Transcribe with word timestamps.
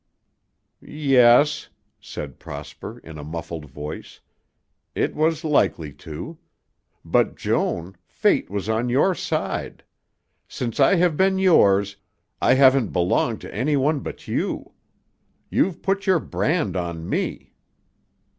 "Yes," 0.81 1.69
said 1.99 2.39
Prosper 2.39 2.97
in 2.97 3.19
a 3.19 3.23
muffled 3.23 3.65
voice, 3.65 4.19
"it 4.95 5.13
was 5.15 5.43
likely 5.43 5.93
to. 5.93 6.39
But, 7.05 7.35
Joan, 7.35 7.95
Fate 8.07 8.49
was 8.49 8.67
on 8.67 8.89
your 8.89 9.13
side. 9.13 9.83
Since 10.47 10.79
I 10.79 10.95
have 10.95 11.15
been 11.15 11.37
yours, 11.37 11.97
I 12.41 12.55
haven't 12.55 12.87
belonged 12.91 13.41
to 13.41 13.53
any 13.53 13.77
one 13.77 13.99
but 13.99 14.27
you. 14.27 14.71
You've 15.51 15.83
put 15.83 16.07
your 16.07 16.17
brand 16.19 16.75
on 16.75 17.07
me." 17.07 17.53